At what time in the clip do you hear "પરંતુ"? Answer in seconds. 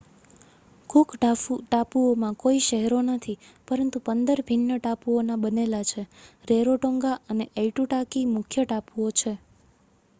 3.67-3.97